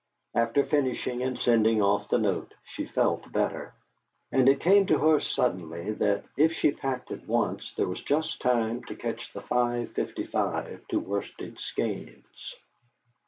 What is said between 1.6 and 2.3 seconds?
off the